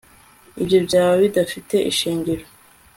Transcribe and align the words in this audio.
ibyo 0.61 0.77
byaba 0.85 1.13
bidafite 1.23 1.75
ishingiro 1.91 2.43